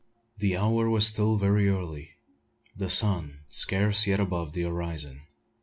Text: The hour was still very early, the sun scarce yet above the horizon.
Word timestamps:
The 0.35 0.57
hour 0.57 0.89
was 0.89 1.05
still 1.05 1.35
very 1.37 1.69
early, 1.69 2.15
the 2.75 2.89
sun 2.89 3.41
scarce 3.51 4.07
yet 4.07 4.19
above 4.19 4.53
the 4.53 4.63
horizon. 4.63 5.21